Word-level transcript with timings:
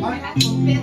I 0.00 0.14
have 0.14 0.38
to 0.38 0.48
fit 0.64 0.78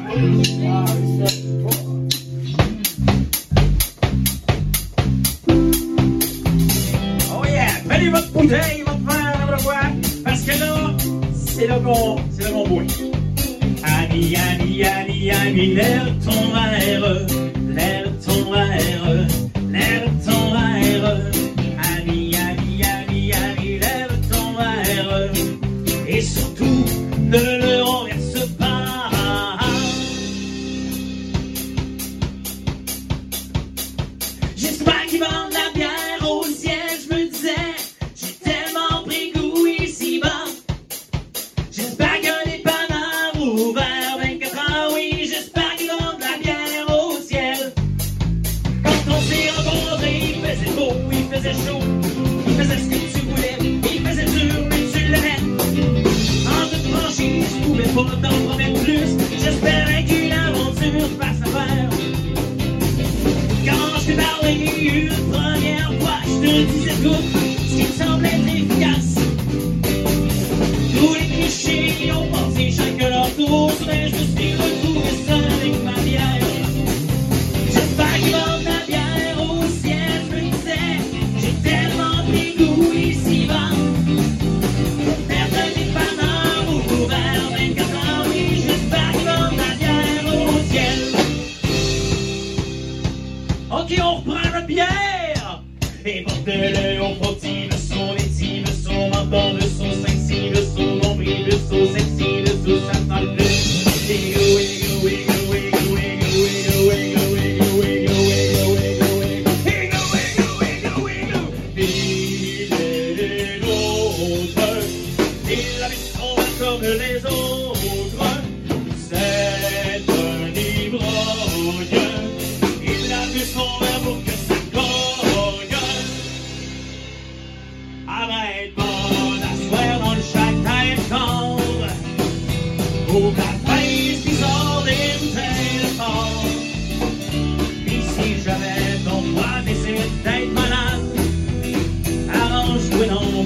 minutos. 67.06 67.35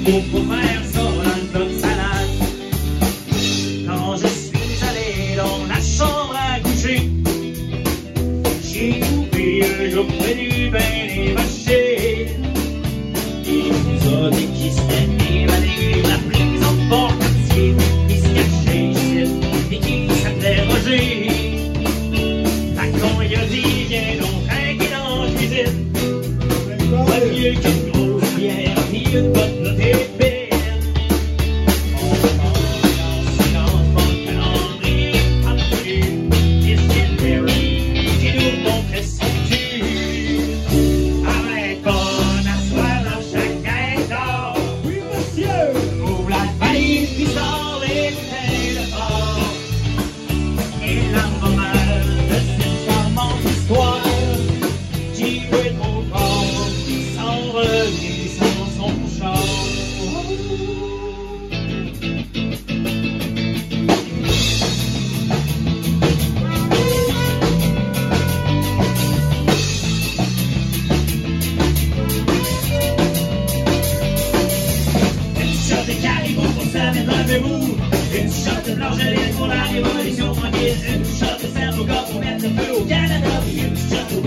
corpo 0.04 0.59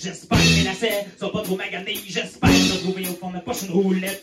J'espère 0.00 0.38
que 0.38 0.56
mes 0.58 0.64
lacets 0.64 1.06
sont 1.18 1.30
pas 1.30 1.42
trop 1.42 1.56
maganés. 1.56 1.98
J'espère 2.06 2.50
que 2.50 2.82
trouver 2.82 3.08
au 3.08 3.14
fond 3.14 3.28
de 3.28 3.34
ma 3.34 3.40
poche 3.40 3.62
une 3.62 3.70
roulette. 3.70 4.22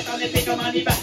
take 0.45 0.53
a 0.53 0.57
money 0.57 0.83
back. 0.83 1.00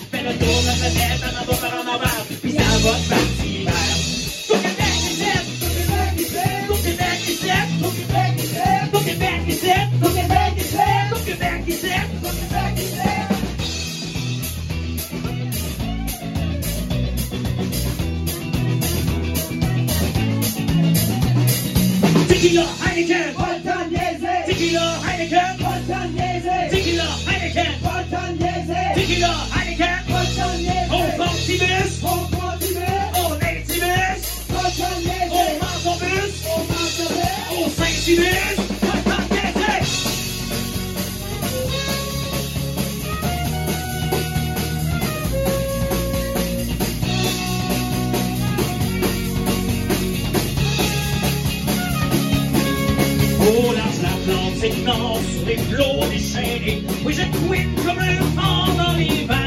Au 53.58 53.72
large 53.72 54.00
l'Atlantique 54.02 54.84
Nord, 54.84 55.20
sur 55.32 55.46
les 55.46 55.56
flots 55.56 56.06
déchaînés, 56.10 56.82
oui, 57.04 57.12
je 57.12 57.22
couine 57.38 57.74
comme 57.84 57.98
le 57.98 58.18
vent 58.36 58.72
dans 58.76 58.92
l'hiver. 58.96 59.37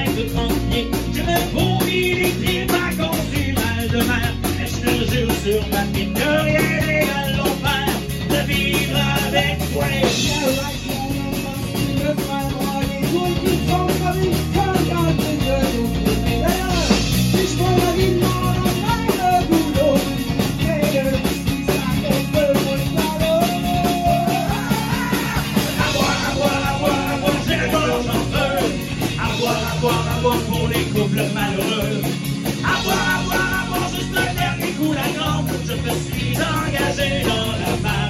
je 35.65 35.73
me 35.73 35.91
suis 35.99 36.37
engagé 36.37 37.23
dans 37.23 37.83
la. 37.83 38.00